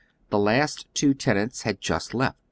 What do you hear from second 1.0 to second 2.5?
tenants had just left.